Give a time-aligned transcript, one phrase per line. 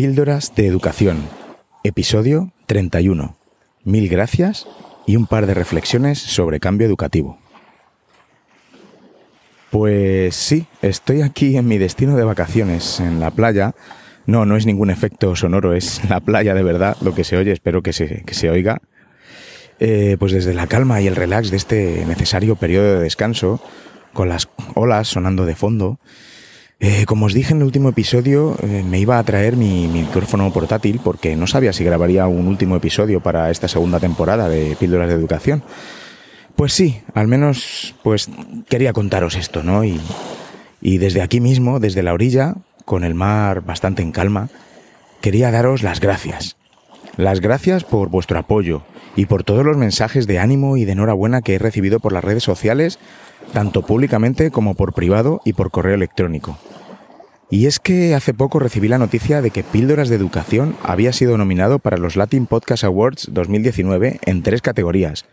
[0.00, 1.18] Píldoras de Educación,
[1.84, 3.36] episodio 31.
[3.84, 4.66] Mil gracias
[5.06, 7.38] y un par de reflexiones sobre cambio educativo.
[9.68, 13.74] Pues sí, estoy aquí en mi destino de vacaciones, en la playa.
[14.24, 17.52] No, no es ningún efecto sonoro, es la playa de verdad, lo que se oye,
[17.52, 18.80] espero que se, que se oiga.
[19.80, 23.60] Eh, pues desde la calma y el relax de este necesario periodo de descanso,
[24.14, 26.00] con las olas sonando de fondo,
[26.80, 30.50] eh, como os dije en el último episodio, eh, me iba a traer mi, micrófono
[30.50, 35.08] portátil porque no sabía si grabaría un último episodio para esta segunda temporada de Píldoras
[35.08, 35.62] de Educación.
[36.56, 38.30] Pues sí, al menos pues
[38.68, 39.84] quería contaros esto, ¿no?
[39.84, 40.00] Y,
[40.80, 42.54] y desde aquí mismo, desde la orilla,
[42.86, 44.48] con el mar bastante en calma,
[45.20, 46.56] quería daros las gracias.
[47.18, 48.82] Las gracias por vuestro apoyo
[49.20, 52.24] y por todos los mensajes de ánimo y de enhorabuena que he recibido por las
[52.24, 52.98] redes sociales,
[53.52, 56.56] tanto públicamente como por privado y por correo electrónico.
[57.50, 61.36] Y es que hace poco recibí la noticia de que Píldoras de Educación había sido
[61.36, 65.26] nominado para los Latin Podcast Awards 2019 en tres categorías.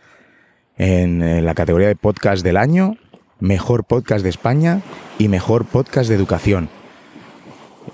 [0.76, 2.98] En eh, la categoría de podcast del año,
[3.40, 4.82] mejor podcast de España
[5.16, 6.68] y mejor podcast de educación.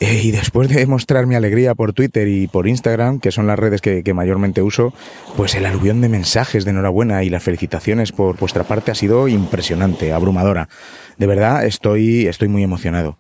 [0.01, 3.59] Eh, y después de mostrar mi alegría por Twitter y por Instagram, que son las
[3.59, 4.93] redes que, mayormente uso,
[5.37, 9.29] pues el aluvión de mensajes de enhorabuena y las felicitaciones por vuestra parte ha sido
[9.29, 10.69] impresionante, abrumadora.
[11.19, 13.17] De verdad, estoy, estoy muy emocionado.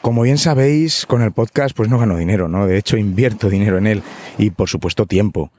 [0.00, 2.66] Como bien sabéis, con el podcast pues no gano dinero, ¿no?
[2.66, 4.02] De hecho, invierto dinero en él
[4.38, 5.50] y por supuesto tiempo.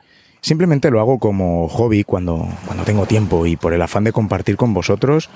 [0.42, 4.58] Simplemente lo hago como hobby cuando, cuando tengo tiempo y por el afán de compartir
[4.58, 5.30] con vosotros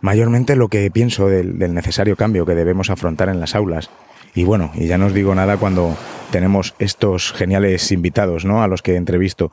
[0.00, 3.90] mayormente lo que pienso del necesario cambio que debemos afrontar en las aulas.
[4.34, 5.96] Y bueno, y ya no os digo nada cuando
[6.30, 8.62] tenemos estos geniales invitados, ¿no?
[8.62, 9.52] A los que entrevisto.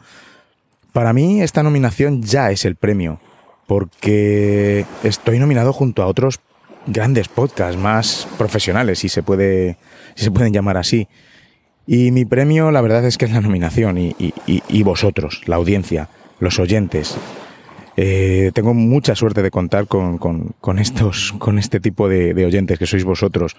[0.94, 3.20] Para mí esta nominación ya es el premio,
[3.68, 6.40] porque estoy nominado junto a otros
[6.88, 9.78] grandes podcasts más profesionales, si se puede,
[10.16, 11.08] si se pueden llamar así.
[11.86, 15.58] Y mi premio, la verdad es que es la nominación y, y, y vosotros, la
[15.58, 17.18] audiencia, los oyentes.
[17.98, 22.46] Eh, tengo mucha suerte de contar con, con, con estos, con este tipo de, de,
[22.46, 23.56] oyentes que sois vosotros.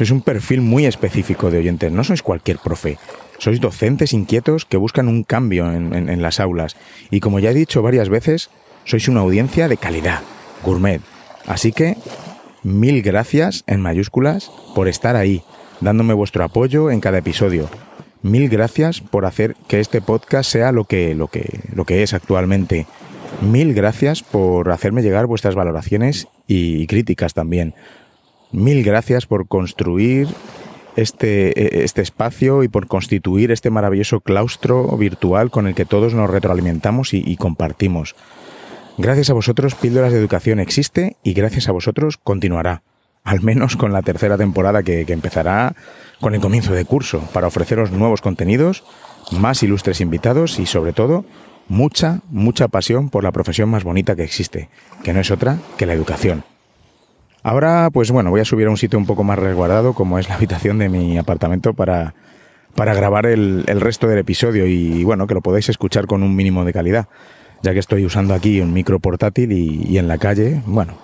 [0.00, 2.96] Sois un perfil muy específico de oyentes, no sois cualquier profe.
[3.36, 6.74] Sois docentes inquietos que buscan un cambio en, las aulas.
[7.10, 8.48] Y como ya he dicho varias veces,
[8.86, 10.22] sois una audiencia de calidad,
[10.64, 11.02] gourmet.
[11.46, 11.98] Así que
[12.62, 15.42] mil gracias en mayúsculas por estar ahí,
[15.82, 17.68] dándome vuestro apoyo en cada episodio.
[18.22, 22.14] Mil gracias por hacer que este podcast sea lo que, lo que, lo que es
[22.14, 22.86] actualmente.
[23.42, 27.74] Mil gracias por hacerme llegar vuestras valoraciones y críticas también.
[28.52, 30.28] Mil gracias por construir
[30.96, 36.30] este, este espacio y por constituir este maravilloso claustro virtual con el que todos nos
[36.30, 38.16] retroalimentamos y, y compartimos.
[38.98, 42.82] Gracias a vosotros, Píldoras de Educación existe y gracias a vosotros continuará.
[43.22, 45.74] Al menos con la tercera temporada que, que, empezará
[46.20, 48.82] con el comienzo de curso, para ofreceros nuevos contenidos,
[49.30, 51.24] más ilustres invitados y sobre todo
[51.68, 54.68] mucha, mucha pasión por la profesión más bonita que existe,
[55.04, 56.44] que no es otra que la educación.
[57.42, 60.28] Ahora, pues bueno, voy a subir a un sitio un poco más resguardado, como es
[60.28, 62.14] la habitación de mi apartamento, para,
[62.74, 66.36] para grabar el, el resto del episodio y bueno, que lo podáis escuchar con un
[66.36, 67.08] mínimo de calidad
[67.62, 70.94] ya que estoy usando aquí un micro portátil y, y en la calle, bueno,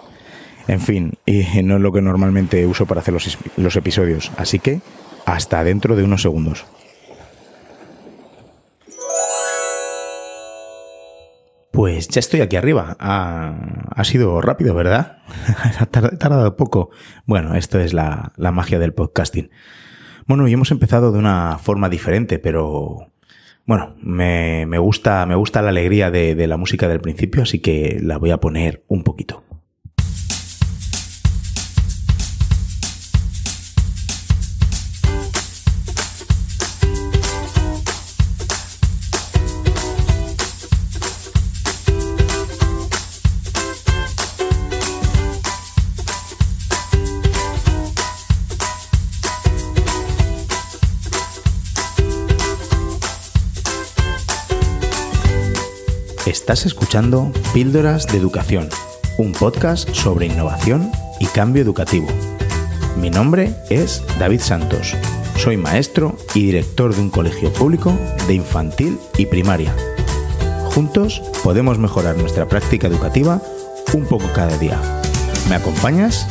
[0.69, 4.33] en fin, y no es lo que normalmente uso para hacer los, los episodios.
[4.37, 4.81] Así que
[5.25, 6.67] hasta dentro de unos segundos.
[11.77, 12.97] Pues ya estoy aquí arriba.
[12.99, 15.19] Ha, sido rápido, ¿verdad?
[15.79, 16.89] ha tardado poco.
[17.27, 19.51] Bueno, esto es la, la magia del podcasting.
[20.27, 23.13] Bueno, y hemos empezado de una forma diferente, pero
[23.67, 27.99] bueno, me, me, gusta, me gusta la alegría de la música del principio, así que
[28.01, 29.45] la voy a poner un poquito.
[56.27, 58.69] Estás escuchando Píldoras de Educación,
[59.17, 60.91] un podcast sobre innovación
[61.21, 62.09] y cambio educativo.
[63.01, 64.97] Mi nombre es David Santos.
[65.37, 67.97] Soy maestro y director de un colegio público
[68.27, 69.73] de infantil y primaria.
[70.75, 73.41] Juntos podemos mejorar nuestra práctica educativa
[73.95, 74.81] un poco cada día.
[75.49, 76.27] ¿Me acompañas?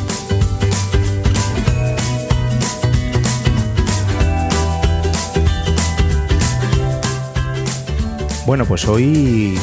[8.45, 9.57] Bueno, pues hoy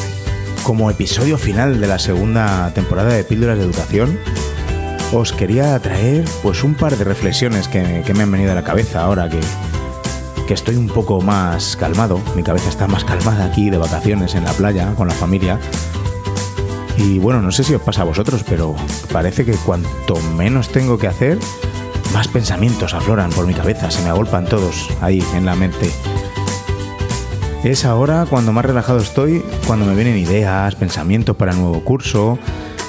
[0.63, 4.19] como episodio final de la segunda temporada de Píldoras de Educación,
[5.11, 9.01] os quería traer pues un par de reflexiones que, me han venido a la cabeza
[9.01, 9.39] ahora que,
[10.47, 14.45] que estoy un poco más calmado, mi cabeza está más calmada aquí de vacaciones en
[14.45, 15.59] la playa con la familia.
[16.97, 18.75] Y bueno, no sé si os pasa a vosotros, pero
[19.11, 21.39] parece que cuanto menos tengo que hacer,
[22.13, 25.91] más pensamientos afloran por mi cabeza, se me agolpan todos ahí en la mente.
[27.63, 32.37] Es ahora cuando más relajado estoy, cuando me vienen ideas, pensamientos para el nuevo curso,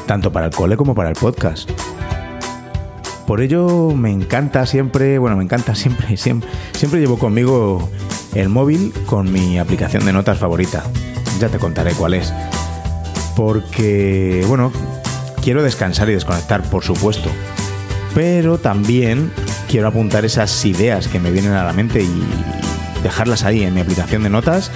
[0.06, 1.70] tanto para el cole como para el podcast.
[3.24, 7.88] Por ello me encanta siempre, bueno, me encanta siempre, siempre, siempre llevo conmigo
[8.34, 10.82] el móvil con mi aplicación de notas favorita.
[11.38, 12.34] Ya te contaré cuál es.
[13.36, 14.72] Porque, bueno,
[15.40, 17.30] quiero descansar y desconectar, por supuesto.
[18.12, 19.30] Pero también
[19.68, 22.63] quiero apuntar esas ideas que me vienen a la mente y
[23.04, 24.72] dejarlas ahí en mi aplicación de notas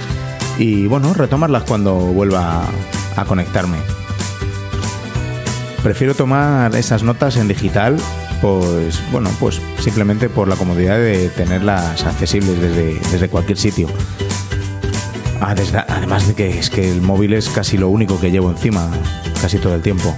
[0.57, 2.63] y, bueno, retomarlas cuando vuelva
[3.17, 3.77] a conectarme.
[5.83, 7.97] Prefiero tomar esas notas en digital
[8.41, 13.87] pues bueno, pues simplemente por la comodidad de tenerlas accesibles desde, cualquier sitio.
[15.41, 15.55] Ah,
[15.87, 18.89] además de que es que el móvil es casi lo único que llevo encima,
[19.41, 20.15] casi todo el tiempo.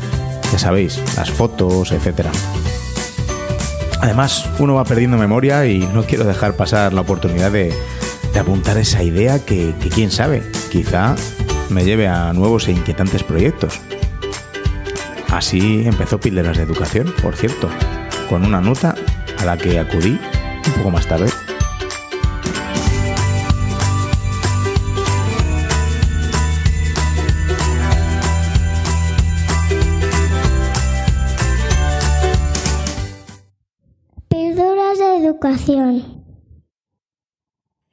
[0.52, 2.28] Ya sabéis, las fotos, etc.
[4.02, 7.74] Además, uno va perdiendo memoria y no quiero dejar pasar la oportunidad de,
[8.40, 11.16] apuntar esa idea que, que, quién sabe, quizá
[11.70, 13.80] me lleve a nuevos e inquietantes proyectos.
[15.30, 17.70] Así empezó Píldoras de Educación, por cierto
[18.32, 18.96] con una nota
[19.40, 20.18] a la que acudí
[20.66, 21.31] un poco más tarde.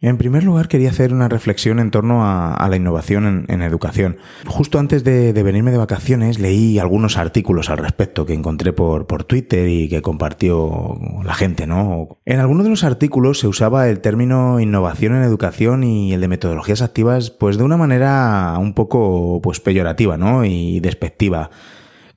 [0.01, 4.19] En primer lugar, quería hacer una reflexión en torno a, la innovación en, educación.
[4.47, 9.25] Justo antes de, venirme de vacaciones, leí algunos artículos al respecto que encontré por, por
[9.25, 12.17] Twitter y que compartió la gente, ¿no?
[12.27, 16.29] En algunos de los artículos se usaba el término innovación en educación y el de
[16.29, 20.45] metodologías activas, pues de una manera un poco pues peyorativa, ¿no?
[20.45, 21.51] Y despectiva,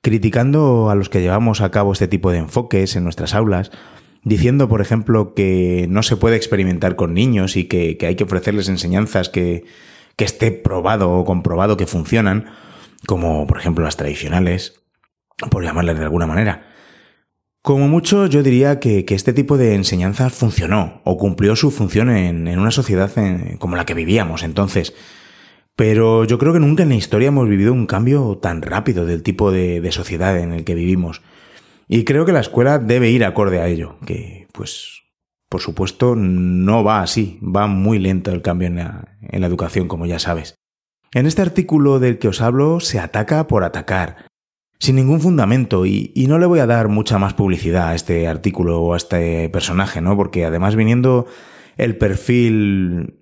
[0.02, 3.72] criticando a los que llevamos a cabo este tipo de enfoques en nuestras aulas
[4.24, 8.68] diciendo, por ejemplo, que no se puede experimentar con niños y que, hay que ofrecerles
[8.68, 9.64] enseñanzas que,
[10.16, 12.46] que esté probado o comprobado que funcionan,
[13.06, 14.80] como por ejemplo las tradicionales,
[15.50, 16.68] por llamarlas de alguna manera.
[17.62, 22.58] Como mucho, yo diría que, este tipo de enseñanzas funcionó o cumplió su función en,
[22.58, 23.10] una sociedad
[23.58, 24.94] como la que vivíamos entonces.
[25.76, 29.22] Pero yo creo que nunca en la historia hemos vivido un cambio tan rápido del
[29.22, 31.22] tipo de, de sociedad en el que vivimos.
[31.92, 35.02] Y creo que la escuela debe ir acorde a ello, que pues
[35.50, 40.18] por supuesto no va así, va muy lento el cambio en la, educación, como ya
[40.18, 40.54] sabes.
[41.12, 44.24] En este artículo del que os hablo se ataca por atacar,
[44.78, 48.26] sin ningún fundamento, y, y, no le voy a dar mucha más publicidad a este
[48.26, 50.16] artículo o a este personaje, ¿no?
[50.16, 51.26] Porque además viniendo
[51.76, 53.18] el perfil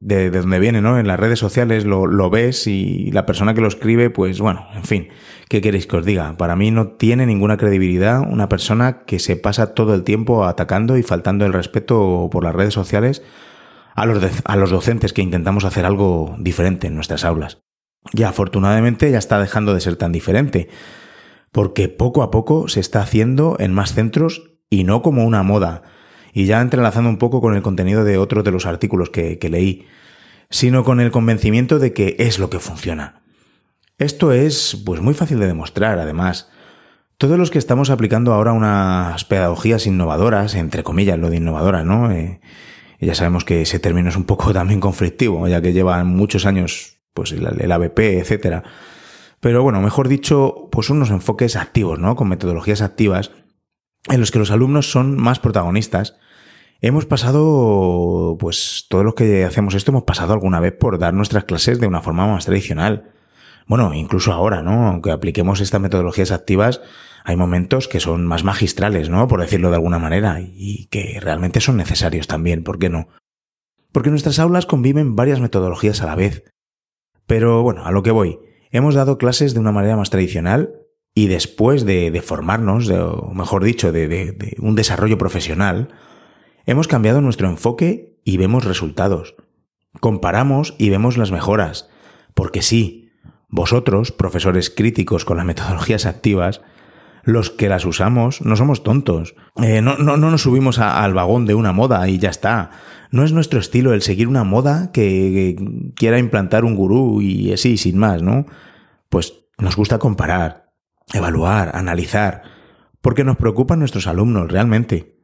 [0.00, 0.98] de, donde viene, ¿no?
[0.98, 4.66] En las redes sociales lo, lo, ves y la persona que lo escribe, pues bueno,
[4.74, 5.08] en fin,
[5.48, 6.36] ¿qué queréis que os diga?
[6.36, 10.98] Para mí no tiene ninguna credibilidad una persona que se pasa todo el tiempo atacando
[10.98, 13.22] y faltando el respeto por las redes sociales
[13.94, 17.62] a los, a los docentes que intentamos hacer algo diferente en nuestras aulas.
[18.12, 20.68] Y afortunadamente ya está dejando de ser tan diferente,
[21.50, 25.82] porque poco a poco se está haciendo en más centros y no como una moda
[26.36, 29.86] y ya entrelazando un poco con el contenido de otros de los artículos que, leí,
[30.50, 33.22] sino con el convencimiento de que es lo que funciona.
[33.96, 36.50] Esto es pues muy fácil de demostrar, además.
[37.16, 42.12] Todos los que estamos aplicando ahora unas pedagogías innovadoras, entre comillas lo de innovadora, ¿no?
[42.12, 42.42] Eh,
[43.00, 46.98] ya sabemos que ese término es un poco también conflictivo, ya que llevan muchos años
[47.14, 48.62] pues el, el ABP, etcétera.
[49.40, 52.14] Pero bueno, mejor dicho, pues unos enfoques activos, ¿no?
[52.14, 53.30] Con metodologías activas
[54.10, 56.18] en los que los alumnos son más protagonistas
[56.80, 61.44] Hemos pasado, pues todos los que hacemos esto hemos pasado alguna vez por dar nuestras
[61.44, 63.12] clases de una forma más tradicional.
[63.66, 64.86] Bueno, incluso ahora, ¿no?
[64.86, 66.82] Aunque apliquemos estas metodologías activas,
[67.24, 69.26] hay momentos que son más magistrales, ¿no?
[69.26, 73.08] Por decirlo de alguna manera, y que realmente son necesarios también, ¿por qué no?
[73.90, 76.44] Porque nuestras aulas conviven varias metodologías a la vez.
[77.26, 78.38] Pero bueno, a lo que voy.
[78.70, 80.74] Hemos dado clases de una manera más tradicional
[81.14, 85.88] y después de, formarnos, o mejor dicho, de un desarrollo profesional,
[86.68, 89.36] Hemos cambiado nuestro enfoque y vemos resultados.
[90.00, 91.88] Comparamos y vemos las mejoras.
[92.34, 93.12] Porque sí,
[93.48, 96.60] vosotros, profesores críticos con las metodologías activas,
[97.22, 99.36] los que las usamos no somos tontos.
[99.62, 102.70] Eh, no, no, no, nos subimos al vagón de una moda y ya está.
[103.12, 107.52] No es nuestro estilo el seguir una moda que, que quiera implantar un gurú y
[107.52, 108.46] así, sin más, ¿no?
[109.08, 110.72] Pues nos gusta comparar,
[111.14, 112.42] evaluar, analizar,
[113.00, 115.15] porque nos preocupan nuestros alumnos realmente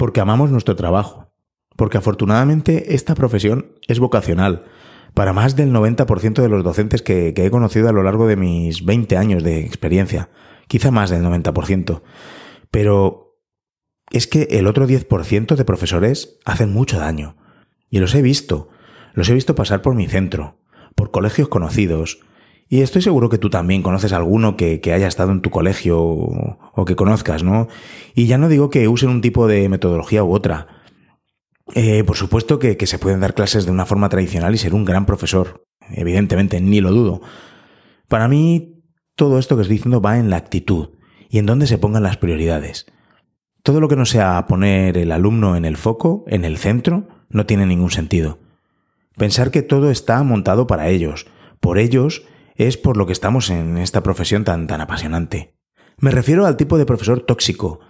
[0.00, 1.30] porque amamos nuestro trabajo,
[1.76, 4.64] porque afortunadamente esta profesión es vocacional
[5.12, 8.86] para más del 90% de los docentes que, he conocido a lo largo de mis
[8.86, 10.30] 20 años de experiencia,
[10.68, 12.00] quizá más del 90%.
[12.70, 13.42] Pero
[14.10, 17.36] es que el otro 10% de profesores hacen mucho daño.
[17.90, 18.70] Y los he visto,
[19.12, 20.62] los he visto pasar por mi centro,
[20.94, 22.20] por colegios conocidos,
[22.72, 26.84] y estoy seguro que tú también conoces alguno que, haya estado en tu colegio o,
[26.86, 27.66] que conozcas, ¿no?
[28.14, 30.68] Y ya no digo que usen un tipo de metodología u otra.
[31.74, 34.72] Eh, por supuesto que, que se pueden dar clases de una forma tradicional y ser
[34.72, 35.66] un gran profesor.
[35.90, 37.22] Evidentemente, ni lo dudo.
[38.06, 38.84] Para mí,
[39.16, 40.90] todo esto que estoy diciendo va en la actitud
[41.28, 42.86] y en dónde se pongan las prioridades.
[43.64, 47.46] Todo lo que no sea poner el alumno en el foco, en el centro, no
[47.46, 48.38] tiene ningún sentido.
[49.16, 51.26] Pensar que todo está montado para ellos,
[51.58, 52.22] por ellos
[52.66, 55.54] es por lo que estamos en esta profesión tan, tan apasionante.
[55.98, 57.80] Me refiero al tipo de profesor tóxico,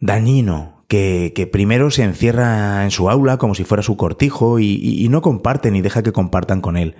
[0.00, 5.08] dañino, que, primero se encierra en su aula como si fuera su cortijo y, y
[5.10, 6.96] no comparte ni deja que compartan con él,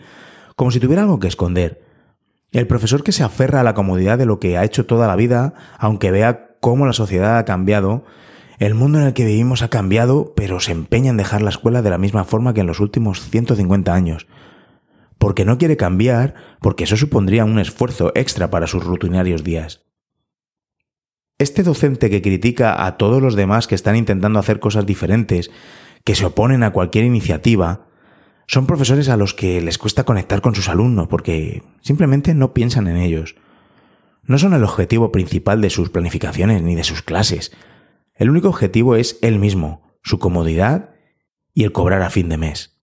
[0.55, 1.83] como si tuviera algo que esconder.
[2.53, 5.17] El profesor que se aferra a la comodidad de lo que ha hecho toda la
[5.17, 8.05] vida, aunque vea cómo la sociedad ha cambiado,
[8.59, 11.81] el mundo en el que vivimos ha cambiado, pero se empeña en dejar la escuela
[11.81, 14.27] de la misma forma que en los últimos 150 años
[15.25, 19.87] porque no quiere cambiar, porque eso supondría un esfuerzo extra para sus rutinarios días.
[21.39, 25.51] Este docente que critica a todos los demás que están intentando hacer cosas diferentes,
[26.05, 27.87] que se oponen a cualquier iniciativa,
[28.47, 32.87] son profesores a los que les cuesta conectar con sus alumnos porque simplemente no piensan
[32.87, 33.35] en ellos.
[34.25, 37.51] No son el objetivo principal de sus planificaciones ni de sus clases.
[38.15, 40.91] El único objetivo es él mismo, su comodidad
[41.55, 42.79] y el cobrar a fin de mes.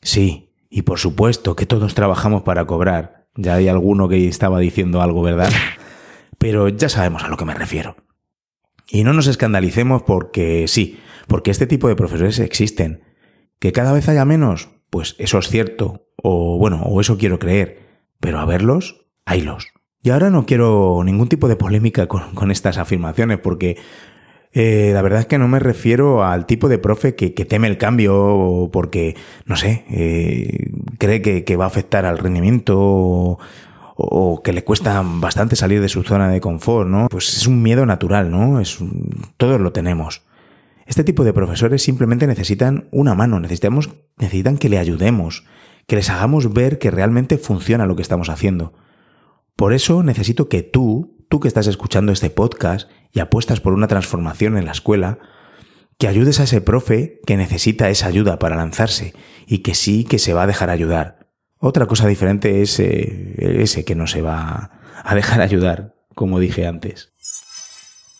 [0.00, 3.26] Sí, y por supuesto que todos trabajamos para cobrar.
[3.36, 5.50] Ya hay alguno que estaba diciendo algo, ¿verdad?
[6.38, 7.94] Pero ya sabemos a lo que me refiero.
[8.88, 10.98] Y no nos escandalicemos porque sí,
[11.28, 13.02] porque este tipo de profesores existen.
[13.58, 18.06] Que cada vez haya menos, pues eso es cierto, o bueno, o eso quiero creer.
[18.18, 19.68] Pero a verlos, haylos.
[20.02, 23.76] Y ahora no quiero ningún tipo de polémica con, con estas afirmaciones, porque
[24.54, 27.78] eh, la verdad es que no me refiero al tipo de profe que, teme el
[27.78, 29.16] cambio porque,
[29.46, 33.38] no sé, eh, cree que, va a afectar al rendimiento
[33.96, 37.08] o, que le cuesta bastante salir de su zona de confort, ¿no?
[37.08, 38.60] Pues es un miedo natural, ¿no?
[38.60, 38.78] Es
[39.38, 40.22] todos lo tenemos.
[40.86, 45.46] Este tipo de profesores simplemente necesitan una mano, necesitamos, necesitan que le ayudemos,
[45.86, 48.74] que les hagamos ver que realmente funciona lo que estamos haciendo.
[49.56, 53.86] Por eso necesito que tú, tú que estás escuchando este podcast y apuestas por una
[53.86, 55.18] transformación en la escuela,
[55.96, 59.14] que ayudes a ese profe que necesita esa ayuda para lanzarse
[59.46, 61.30] y que sí que se va a dejar ayudar.
[61.58, 64.72] Otra cosa diferente es eh, ese que no se va
[65.02, 67.14] a dejar ayudar, como dije antes.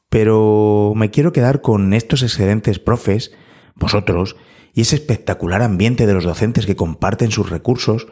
[0.09, 3.33] Pero me quiero quedar con estos excelentes profes,
[3.75, 4.37] vosotros,
[4.73, 8.07] y ese espectacular ambiente de los docentes que comparten sus recursos,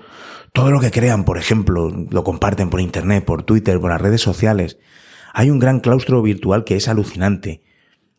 [0.53, 4.21] todo lo que crean, por ejemplo, lo comparten por Internet, por Twitter, por las redes
[4.21, 4.79] sociales,
[5.33, 7.63] hay un gran claustro virtual que es alucinante.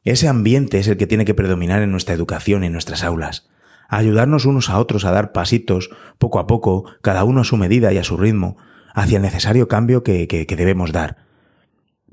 [0.04, 3.50] Ese ambiente es el que tiene que predominar en nuestra educación, en nuestras aulas.
[3.90, 7.92] ayudarnos unos a otros a dar pasitos, poco a poco, cada uno a su medida
[7.92, 8.56] y a su ritmo,
[8.94, 11.18] hacia el necesario cambio que, debemos dar.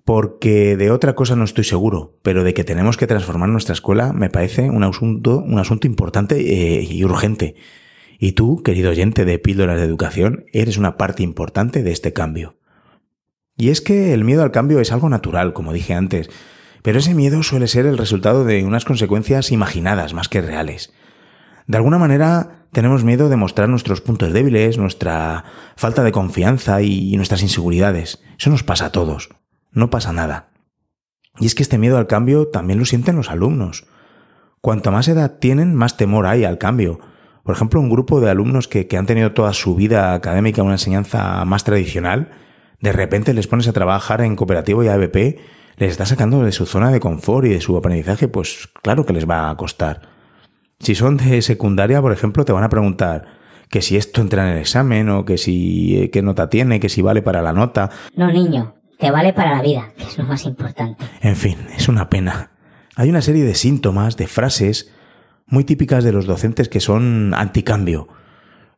[0.05, 4.13] Porque de otra cosa no estoy seguro, pero de que tenemos que transformar nuestra escuela
[4.13, 7.55] me parece un asunto, un asunto importante eh, y urgente.
[8.19, 12.57] Y tú, querido oyente de Píldoras de Educación, eres una parte importante de este cambio.
[13.57, 16.29] Y es que el miedo al cambio es algo natural, como dije antes,
[16.83, 20.93] pero ese miedo suele ser el resultado de unas consecuencias imaginadas más que reales.
[21.67, 25.45] De alguna manera tenemos miedo de mostrar nuestros puntos débiles, nuestra
[25.77, 28.23] falta de confianza y nuestras inseguridades.
[28.39, 29.31] Eso nos pasa a todos.
[29.71, 30.51] No pasa nada.
[31.39, 33.87] Y es que este miedo al cambio también lo sienten los alumnos.
[34.61, 37.01] Cuanto más edad tienen, más temor hay al cambio.
[37.49, 40.75] Por ejemplo, un grupo de alumnos que, que han tenido toda su vida académica una
[40.75, 42.29] enseñanza más tradicional,
[42.83, 45.39] de repente les pones a trabajar en cooperativo y ABP,
[45.79, 49.15] les está sacando de su zona de confort y de su aprendizaje, pues claro que
[49.15, 50.03] les va a costar.
[50.79, 53.25] Si son de secundaria, por ejemplo, te van a preguntar
[53.71, 56.91] que si esto entra en el examen o que si eh, qué nota tiene, que
[56.91, 57.89] si vale para la nota.
[58.15, 61.03] No, niño, te vale para la vida, que es lo más importante.
[61.23, 62.51] En fin, es una pena.
[62.95, 64.93] Hay una serie de síntomas, de frases
[65.49, 68.09] muy típicas de los docentes que son anticambio,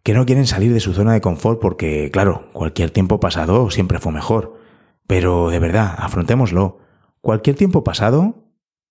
[0.02, 3.98] que no quieren salir de su zona de confort porque, claro, cualquier tiempo pasado siempre
[3.98, 4.58] fue mejor.
[5.06, 6.78] Pero de verdad, afrontémoslo.
[7.20, 8.46] Cualquier tiempo pasado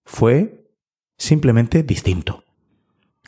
[0.05, 0.69] fue
[1.17, 2.43] simplemente distinto.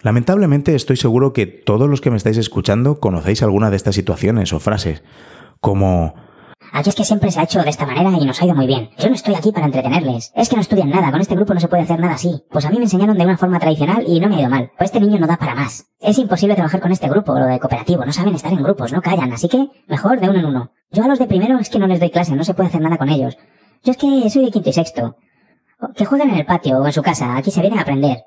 [0.04, 4.52] Lamentablemente estoy seguro que todos los que me estáis escuchando conocéis alguna de estas situaciones
[4.52, 5.04] o frases,
[5.60, 6.16] como
[6.74, 8.66] Aquí es que siempre se ha hecho de esta manera y nos ha ido muy
[8.66, 8.90] bien.
[8.98, 10.32] Yo no estoy aquí para entretenerles.
[10.36, 12.44] Es que no estudian nada, con este grupo no se puede hacer nada así.
[12.50, 14.72] Pues a mí me enseñaron de una forma tradicional y no me ha ido mal.
[14.78, 15.88] Pues este niño no da para más.
[16.00, 19.02] Es imposible trabajar con este grupo, lo de cooperativo, no saben estar en grupos, no
[19.02, 20.72] callan, así que mejor de uno en uno.
[20.92, 22.82] Yo a los de primero es que no les doy clase, no se puede hacer
[22.82, 23.38] nada con ellos.
[23.84, 25.18] Yo es que soy de quinto y sexto.
[25.96, 28.24] Que jueguen en el patio o en su casa, aquí se viene a aprender.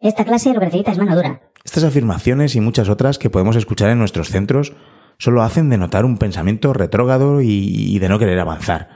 [0.00, 1.40] Esta clase lo que necesita es mano dura.
[1.64, 4.74] Estas afirmaciones y muchas otras que podemos escuchar en nuestros centros
[5.20, 8.88] solo hacen de notar un pensamiento retrógrado y, de no querer avanzar.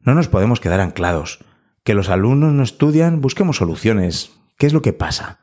[0.00, 1.44] No nos podemos quedar anclados.
[1.84, 4.32] Que los alumnos no estudian, busquemos soluciones.
[4.56, 5.40] ¿Qué es lo que pasa?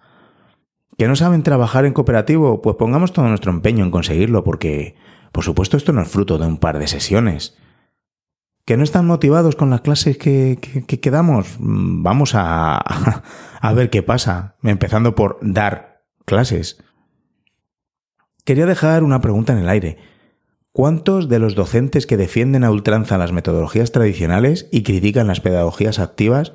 [0.98, 2.64] ¿Que no saben trabajar en cooperativo?
[2.64, 4.96] Pues pongamos todo nuestro empeño en conseguirlo, porque,
[5.32, 7.56] por supuesto, esto no es fruto de un par de sesiones.
[8.66, 11.58] ¿Que no están motivados con las clases que, que, damos?
[11.60, 12.78] Mm, vamos a,
[13.62, 16.84] a ver qué pasa, empezando por dar clases.
[18.44, 20.15] Quería dejar una pregunta en el aire.
[20.76, 26.00] ¿Cuántos de los docentes que defienden a ultranza las metodologías tradicionales y critican las pedagogías
[26.00, 26.52] activas,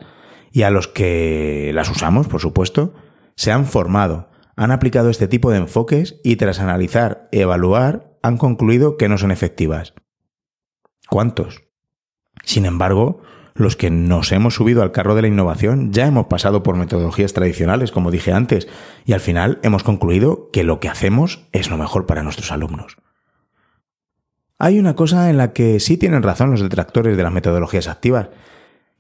[0.53, 2.93] y a los que las usamos, por supuesto,
[3.35, 8.99] se han formado, han aplicado este tipo de enfoques y tras analizar evaluar han concluido
[8.99, 9.95] que no son efectivas?
[11.09, 11.63] ¿Cuántos?
[12.45, 13.23] Sin embargo,
[13.55, 17.33] los que nos hemos subido al carro de la innovación ya hemos pasado por metodologías
[17.33, 18.69] tradicionales, como dije antes,
[19.07, 22.99] y al final hemos concluido que lo que hacemos es lo mejor para nuestros alumnos.
[24.63, 28.29] Hay una cosa en la que sí tienen razón los detractores de las metodologías activas,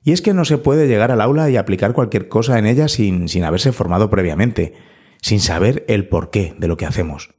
[0.02, 2.88] y es que no se puede llegar al aula y aplicar cualquier cosa en ella
[2.88, 4.72] sin, sin haberse formado previamente,
[5.20, 7.34] sin saber el porqué de lo que hacemos.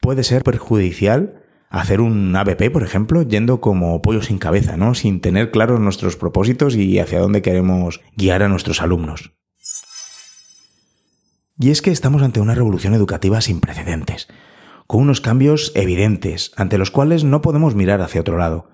[0.00, 4.94] Puede ser perjudicial hacer un ABP, por ejemplo, yendo como pollo sin cabeza, ¿no?
[4.94, 9.34] Sin tener claros nuestros propósitos y hacia dónde queremos guiar a nuestros alumnos.
[11.58, 14.26] Y es que estamos ante una revolución educativa sin precedentes
[14.86, 18.68] con unos cambios evidentes, ante los cuales no podemos mirar hacia otro lado.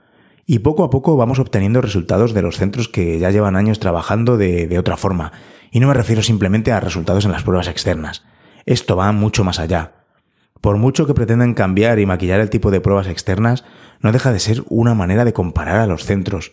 [0.46, 4.36] Y poco a poco vamos obteniendo resultados de los centros que ya llevan años trabajando
[4.36, 5.32] de, otra forma.
[5.70, 8.24] Y no me refiero simplemente a resultados en las pruebas externas.
[8.66, 9.92] Esto va mucho más allá.
[10.60, 13.64] Por mucho que pretendan cambiar y maquillar el tipo de pruebas externas,
[14.00, 16.52] no deja de ser una manera de comparar a los centros.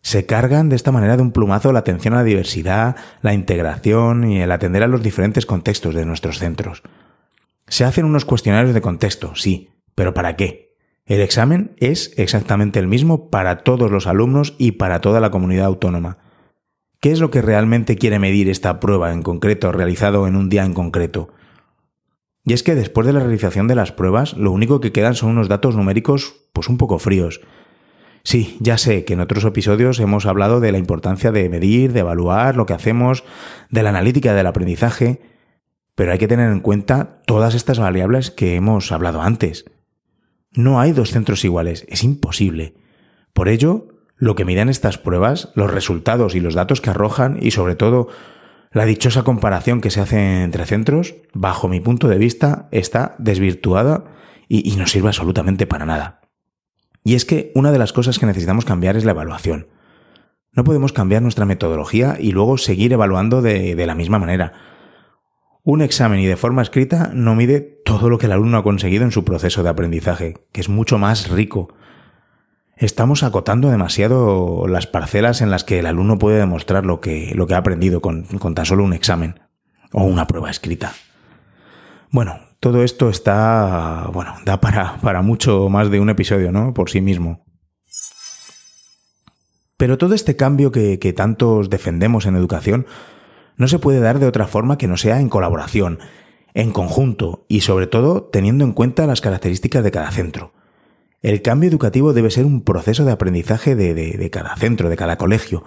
[0.00, 4.30] Se cargan de esta manera de un plumazo la atención a la diversidad, la integración
[4.30, 6.82] y el atender a los diferentes contextos de nuestros centros.
[7.66, 10.74] Se hacen unos cuestionarios de contexto, sí, pero ¿para qué?
[11.06, 15.66] El examen es exactamente el mismo para todos los alumnos y para toda la comunidad
[15.66, 16.18] autónoma.
[17.00, 20.64] ¿Qué es lo que realmente quiere medir esta prueba en concreto, realizado en un día
[20.64, 21.28] en concreto?
[22.44, 25.30] Y es que después de la realización de las pruebas, lo único que quedan son
[25.30, 27.42] unos datos numéricos pues un poco fríos.
[28.22, 32.00] Sí, ya sé que en otros episodios hemos hablado de la importancia de medir, de
[32.00, 33.24] evaluar lo que hacemos,
[33.68, 35.20] de la analítica del aprendizaje,
[35.94, 39.64] pero hay que tener en cuenta todas estas variables que hemos hablado antes.
[40.52, 42.74] No hay dos centros iguales, es imposible.
[43.32, 47.50] Por ello, lo que miden estas pruebas, los resultados y los datos que arrojan y
[47.50, 48.08] sobre todo
[48.72, 54.04] la dichosa comparación que se hace entre centros, bajo mi punto de vista, está desvirtuada
[54.48, 56.20] y, no sirve absolutamente para nada.
[57.04, 59.68] Y es que una de las cosas que necesitamos cambiar es la evaluación.
[60.52, 64.52] No podemos cambiar nuestra metodología y luego seguir evaluando de la misma manera
[65.64, 69.04] un examen y de forma escrita no mide todo lo que el alumno ha conseguido
[69.04, 71.74] en su proceso de aprendizaje, que es mucho más rico.
[72.76, 77.46] Estamos acotando demasiado las parcelas en las que el alumno puede demostrar lo que, lo
[77.46, 79.40] que ha aprendido con, con tan solo un examen
[79.92, 80.92] o una prueba escrita.
[82.10, 86.74] Bueno, todo esto está, bueno, da para, para mucho más de un episodio, ¿no?
[86.74, 87.46] Por sí mismo.
[89.78, 92.86] Pero todo este cambio que, que tantos defendemos en educación
[93.56, 95.98] no se puede dar de otra forma que no sea en colaboración,
[96.54, 100.52] en conjunto y sobre todo teniendo en cuenta las características de cada centro.
[101.22, 105.64] El cambio educativo debe ser un proceso de aprendizaje de, cada centro, de cada colegio,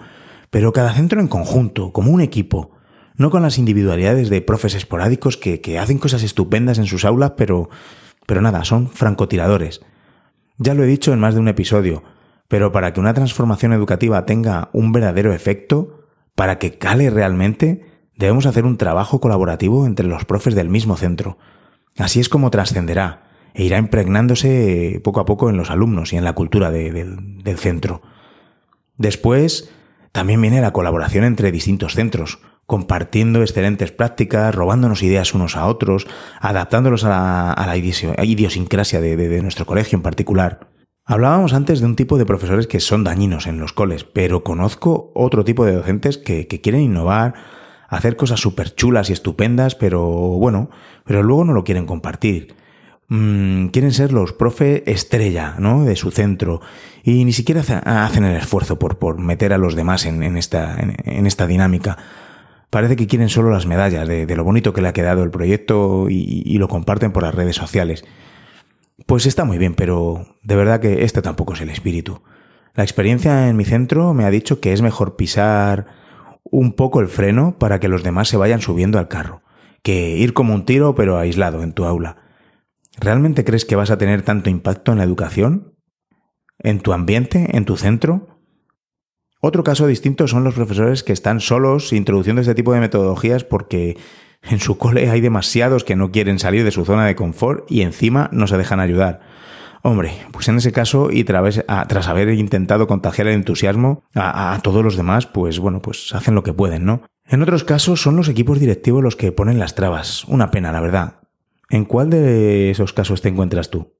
[0.50, 2.70] pero cada centro en conjunto, como un equipo,
[3.16, 7.32] no con las individualidades de profes esporádicos que, que hacen cosas estupendas en sus aulas,
[7.36, 7.70] pero,
[8.26, 9.80] pero nada, son francotiradores.
[10.58, 12.04] Ya lo he dicho en más de un episodio,
[12.46, 15.97] pero para que una transformación educativa tenga un verdadero efecto,
[16.38, 21.36] para que cale realmente, debemos hacer un trabajo colaborativo entre los profes del mismo centro.
[21.96, 23.24] Así es como trascenderá
[23.54, 28.02] e irá impregnándose poco a poco en los alumnos y en la cultura del centro.
[28.96, 29.72] Después,
[30.12, 36.06] también viene la colaboración entre distintos centros, compartiendo excelentes prácticas, robándonos ideas unos a otros,
[36.40, 37.76] adaptándolos a la,
[38.24, 40.67] idiosincrasia de nuestro colegio en particular.
[41.10, 45.10] Hablábamos antes de un tipo de profesores que son dañinos en los coles, pero conozco
[45.14, 47.32] otro tipo de docentes que, quieren innovar,
[47.88, 50.68] hacer cosas súper chulas y estupendas, pero bueno,
[51.06, 52.54] pero luego no lo quieren compartir.
[53.08, 55.84] mm, quieren ser los profe estrella, ¿no?
[55.84, 56.60] De su centro.
[57.02, 60.76] Y ni siquiera hacen el esfuerzo por, meter a los demás en, esta,
[61.46, 61.96] dinámica.
[62.68, 66.10] Parece que quieren solo las medallas de, lo bonito que le ha quedado el proyecto
[66.10, 68.04] y, lo comparten por las redes sociales.
[69.08, 72.20] Pues está muy bien, pero de verdad que este tampoco es el espíritu.
[72.74, 75.86] La experiencia en mi centro me ha dicho que es mejor pisar
[76.44, 79.40] un poco el freno para que los demás se vayan subiendo al carro,
[79.82, 82.18] que ir como un tiro pero aislado en tu aula.
[83.00, 85.74] ¿Realmente crees que vas a tener tanto impacto en la educación?
[86.58, 87.56] ¿En tu ambiente?
[87.56, 88.38] ¿En tu centro?
[89.40, 93.96] Otro caso distinto son los profesores que están solos introduciendo este tipo de metodologías porque
[94.42, 97.82] en su cole hay demasiados que no quieren salir de su zona de confort y
[97.82, 99.20] encima no se dejan ayudar.
[99.82, 101.62] Hombre, pues en ese caso y tras,
[102.08, 106.42] haber intentado contagiar el entusiasmo a, a, todos los demás, pues bueno, pues hacen lo
[106.42, 107.02] que pueden, ¿no?
[107.26, 110.24] En otros casos son los equipos directivos los que ponen las trabas.
[110.24, 111.20] Una pena, la verdad.
[111.70, 113.92] ¿En cuál de esos casos te encuentras tú?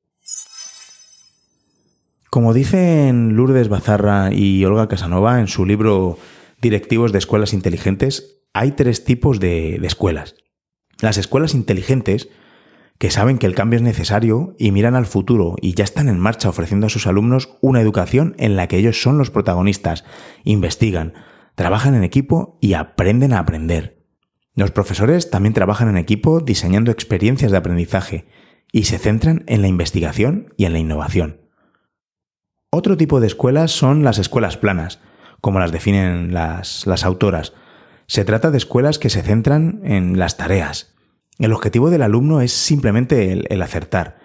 [2.30, 6.18] Como dicen Lourdes Bazarra y Olga Casanova en su libro
[6.60, 10.34] Directivos de Escuelas Inteligentes, hay tres tipos de, escuelas.
[11.00, 12.28] Las escuelas inteligentes
[12.98, 16.18] que saben que el cambio es necesario y miran al futuro y ya están en
[16.18, 20.04] marcha ofreciendo a sus alumnos una educación en la que ellos son los protagonistas,
[20.42, 21.14] investigan,
[21.54, 24.04] trabajan en equipo y aprenden a aprender.
[24.54, 28.26] Los profesores también trabajan en equipo diseñando experiencias de aprendizaje
[28.72, 31.42] y se centran en la investigación y en la innovación.
[32.70, 35.00] Otro tipo de escuelas son las escuelas planas,
[35.40, 37.54] como las definen las, las autoras.
[38.08, 40.98] Se trata de escuelas que se centran en las tareas,
[41.38, 44.18] el objetivo del alumno es simplemente el, acertar.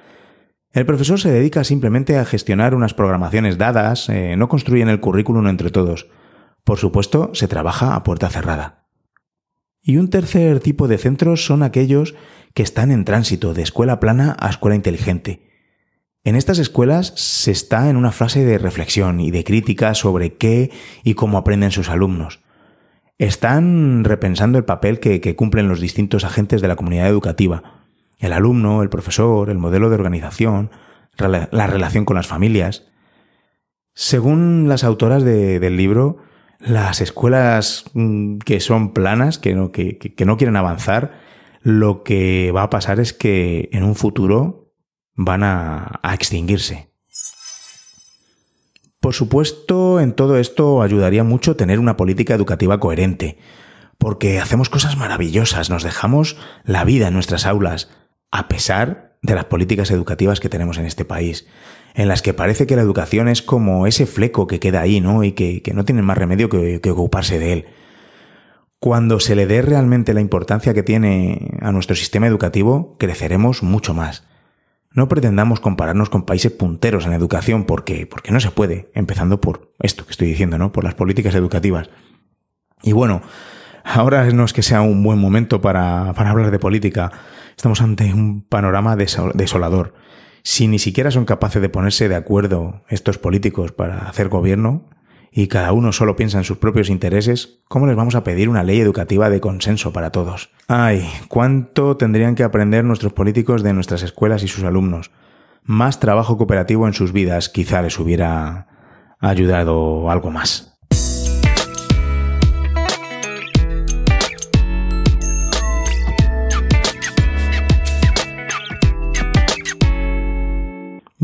[0.71, 5.47] El profesor se dedica simplemente a gestionar unas programaciones dadas, eh, no construyen el currículum
[5.47, 6.07] entre todos.
[6.63, 8.87] Por supuesto, se trabaja a puerta cerrada.
[9.79, 12.15] Y un tercer tipo de centros son aquellos
[12.55, 15.51] que están en tránsito de escuela plana a escuela inteligente.
[16.23, 20.71] En estas escuelas se está en una fase de reflexión y de crítica sobre qué
[21.03, 22.42] y cómo aprenden sus alumnos
[23.25, 27.81] están repensando el papel que, cumplen los distintos agentes de la comunidad educativa.
[28.19, 30.71] El alumno, el profesor, el modelo de organización,
[31.17, 32.87] la relación con las familias.
[33.93, 36.17] Según las autoras del libro,
[36.59, 41.19] las escuelas mm, que son planas, que no, que no quieren avanzar,
[41.61, 44.73] lo que va a pasar es que en un futuro
[45.15, 46.92] van a, a extinguirse.
[49.03, 53.37] Por supuesto, en todo esto ayudaría mucho tener una política educativa coherente,
[53.97, 57.89] porque hacemos cosas maravillosas, nos dejamos la vida en nuestras aulas,
[58.31, 61.47] a pesar de las políticas educativas que tenemos en este país,
[61.95, 65.25] en las que parece que la educación es como ese fleco que queda ahí, ¿no?
[65.25, 67.65] Y que, no tienen más remedio que ocuparse de él.
[68.79, 73.93] Cuando se le dé realmente la importancia que tiene a nuestro sistema educativo, creceremos mucho
[73.93, 74.23] más.
[74.93, 79.73] No pretendamos compararnos con países punteros en educación porque, porque no se puede, empezando por
[79.79, 80.71] esto que estoy diciendo, ¿no?
[80.71, 81.89] Por las políticas educativas.
[82.83, 83.23] Y bueno,
[83.83, 87.11] ahora no es que sea un buen momento para, para hablar de política.
[87.55, 89.95] Estamos ante un panorama desolador.
[90.43, 94.89] Si ni siquiera son capaces de ponerse de acuerdo estos políticos para hacer gobierno,
[95.35, 98.63] y cada uno solo piensa en sus propios intereses, ¿cómo les vamos a pedir una
[98.63, 100.51] ley educativa de consenso para todos?
[100.67, 105.09] Ay, cuánto tendrían que aprender nuestros políticos de nuestras escuelas y sus alumnos.
[105.63, 108.67] Más trabajo cooperativo en sus vidas quizá les hubiera
[109.19, 110.72] ayudado algo más.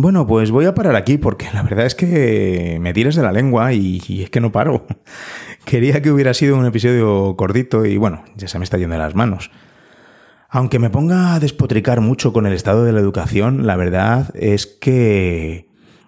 [0.02, 3.34] Bueno, pues voy a parar aquí porque la verdad es que me tiras de la
[3.34, 4.88] lengua y, es que no paro.
[5.66, 9.14] Quería que hubiera sido un episodio cortito y bueno, ya se me está yendo las
[9.14, 9.52] manos.
[10.48, 14.68] Aunque me ponga a despotricar mucho con el estado de la educación, la verdad es
[14.68, 15.68] que,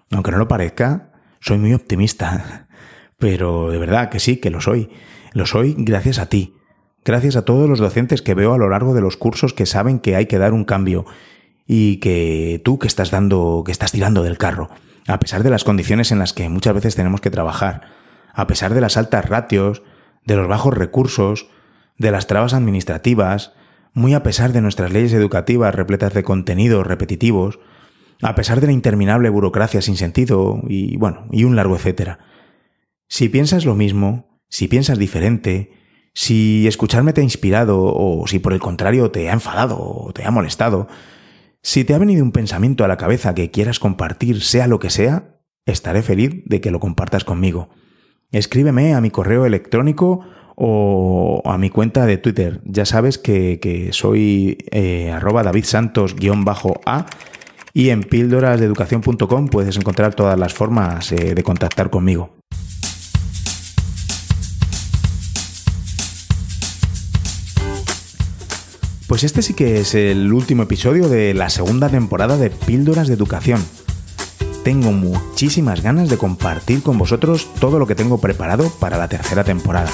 [0.10, 2.69] aunque no lo parezca, soy muy optimista.
[3.19, 4.89] Pero de verdad que sí, que lo soy.
[5.34, 6.56] Lo soy gracias a ti.
[7.04, 9.99] Gracias a todos los docentes que veo a lo largo de los cursos que saben
[9.99, 11.06] que hay que dar un cambio
[11.67, 14.69] y que tú que estás dando, que estás tirando del carro,
[15.08, 17.82] a pesar de las condiciones en las que muchas veces tenemos que trabajar,
[18.34, 19.84] a pesar de las altas ratios,
[20.26, 21.47] de los bajos recursos,
[21.97, 23.54] de las trabas administrativas,
[23.93, 27.60] muy a pesar de nuestras leyes educativas repletas de contenidos repetitivos,
[28.21, 32.19] a pesar de la interminable burocracia sin sentido y bueno, y un largo etcétera.
[33.08, 35.71] Si piensas lo mismo, si piensas diferente,
[36.13, 40.26] si escucharme te ha inspirado o si por el contrario te ha enfadado o te
[40.26, 40.88] ha molestado,
[41.63, 44.89] si te ha venido un pensamiento a la cabeza que quieras compartir, sea lo que
[44.89, 47.69] sea, estaré feliz de que lo compartas conmigo.
[48.32, 50.21] Escríbeme a mi correo electrónico
[50.56, 52.62] o a mi cuenta de Twitter.
[52.65, 57.06] Ya sabes que, soy eh, arroba davidsantos-a
[57.74, 62.38] Y en píldorasdeeducación.com puedes encontrar todas las formas eh, de contactar conmigo.
[69.12, 73.13] Pues este sí que es el último episodio de la segunda temporada de Píldoras de
[73.13, 73.62] Educación.
[74.63, 79.43] Tengo muchísimas ganas de compartir con vosotros todo lo que tengo preparado para la tercera
[79.43, 79.91] temporada.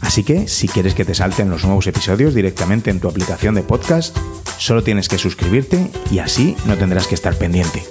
[0.00, 3.62] Así que, si quieres que te salten los nuevos episodios directamente en tu aplicación de
[3.62, 4.16] podcast,
[4.58, 7.84] solo tienes que suscribirte y así no tendrás que estar pendiente.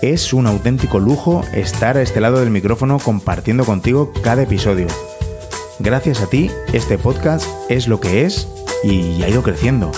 [0.00, 4.86] Es un auténtico lujo estar a este lado del micrófono compartiendo contigo cada episodio.
[5.80, 8.46] Gracias a ti, este podcast es lo que es
[8.84, 9.90] y ha ido creciendo.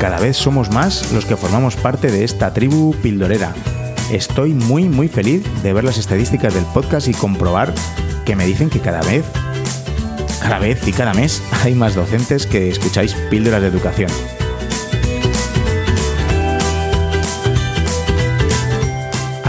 [0.00, 3.54] Cada vez somos más los que formamos parte de esta tribu pildorera.
[4.10, 7.74] Estoy muy muy feliz de ver las estadísticas del podcast y comprobar
[8.24, 9.26] que me dicen que cada vez,
[10.40, 14.10] cada vez y cada mes hay más docentes que escucháis píldoras de educación.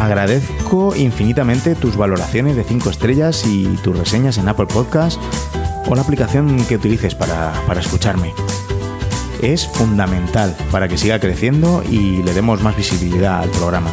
[0.08, 5.20] Agradezco infinitamente tus valoraciones de 5 estrellas y tus reseñas en Apple Podcast
[5.86, 8.34] o la aplicación que utilices para, para escucharme.
[9.42, 13.90] Es fundamental para que siga creciendo y le demos más visibilidad al programa.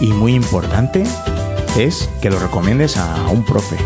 [0.00, 1.04] Y muy importante
[1.78, 3.76] es que lo recomiendes a un profe.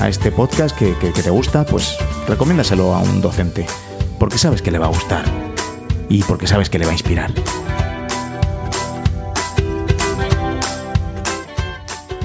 [0.00, 3.64] A este podcast que, que, que te gusta, pues recomiéndaselo a un docente.
[4.18, 5.24] Porque sabes que le va a gustar.
[6.08, 7.32] Y porque sabes que le va a inspirar.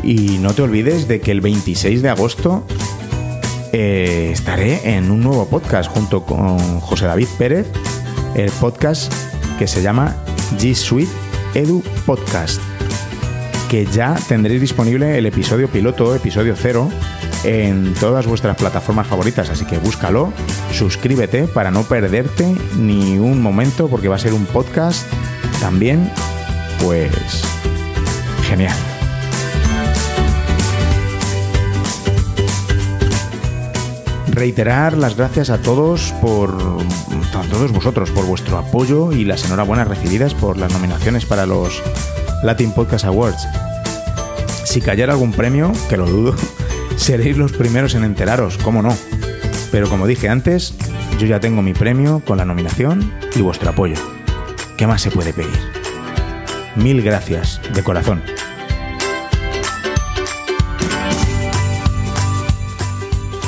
[0.03, 2.63] Y no te olvides de que el 26 de agosto
[3.71, 7.67] eh, estaré en un nuevo podcast junto con José David Pérez,
[8.35, 9.13] el podcast
[9.59, 10.15] que se llama
[10.57, 11.11] G Suite
[11.53, 12.61] Edu Podcast,
[13.69, 16.89] que ya tendréis disponible el episodio piloto, episodio cero,
[17.43, 20.33] en todas vuestras plataformas favoritas, así que búscalo,
[20.71, 25.07] suscríbete para no perderte ni un momento, porque va a ser un podcast
[25.59, 26.11] también,
[26.79, 27.43] pues,
[28.47, 28.77] genial.
[34.31, 39.87] Reiterar las gracias a todos por a todos vosotros por vuestro apoyo y las enhorabuenas
[39.87, 41.81] recibidas por las nominaciones para los
[42.43, 43.47] Latin Podcast Awards.
[44.65, 46.35] Si cayera algún premio, que lo dudo,
[46.95, 48.95] seréis los primeros en enteraros, cómo no.
[49.71, 50.73] Pero como dije antes,
[51.19, 53.95] yo ya tengo mi premio con la nominación y vuestro apoyo.
[54.77, 55.59] ¿Qué más se puede pedir?
[56.75, 58.21] Mil gracias, de corazón.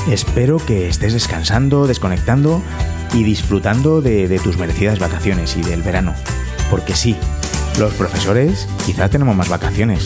[0.10, 2.62] Espero que estés descansando, desconectando
[3.14, 6.14] y disfrutando de, tus merecidas vacaciones y del verano.
[6.70, 7.16] Porque sí,
[7.80, 10.06] los profesores quizá tenemos más vacaciones,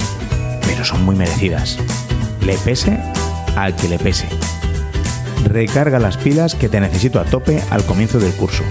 [0.66, 1.78] pero son muy merecidas.
[2.42, 3.00] Le pese
[3.56, 4.28] al que le pese.
[5.46, 8.64] Recarga las pilas que te necesito a tope al comienzo del curso.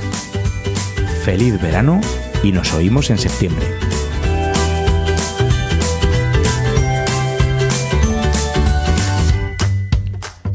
[1.25, 2.01] Feliz verano
[2.43, 3.67] y nos oímos en septiembre.